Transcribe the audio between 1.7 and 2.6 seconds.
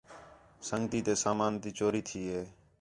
چوری تھی ہے